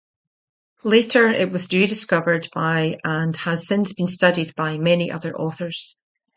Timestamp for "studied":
4.07-4.55